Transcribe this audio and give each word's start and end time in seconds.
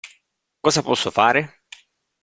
Cosa 0.59 0.81
posso 0.81 1.11
fare? 1.11 1.59